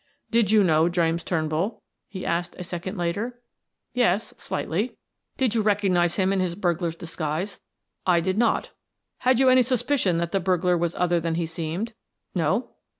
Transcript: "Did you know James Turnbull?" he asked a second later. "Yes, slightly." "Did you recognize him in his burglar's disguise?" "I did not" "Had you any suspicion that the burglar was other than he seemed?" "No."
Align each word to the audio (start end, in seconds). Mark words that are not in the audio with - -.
"Did 0.31 0.49
you 0.49 0.63
know 0.63 0.89
James 0.89 1.23
Turnbull?" 1.23 1.83
he 2.07 2.25
asked 2.25 2.55
a 2.57 2.63
second 2.63 2.97
later. 2.97 3.39
"Yes, 3.93 4.33
slightly." 4.35 4.97
"Did 5.37 5.53
you 5.53 5.61
recognize 5.61 6.15
him 6.15 6.33
in 6.33 6.39
his 6.39 6.55
burglar's 6.55 6.95
disguise?" 6.95 7.59
"I 8.07 8.19
did 8.19 8.39
not" 8.39 8.71
"Had 9.19 9.39
you 9.39 9.47
any 9.47 9.61
suspicion 9.61 10.17
that 10.17 10.31
the 10.31 10.39
burglar 10.39 10.75
was 10.75 10.95
other 10.95 11.19
than 11.19 11.35
he 11.35 11.45
seemed?" 11.45 11.93
"No." 12.33 12.71